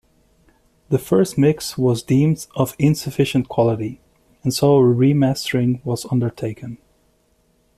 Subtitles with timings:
[0.89, 4.01] The first mix was deemed of insufficient quality,
[4.49, 6.79] so a remastering was undertaken.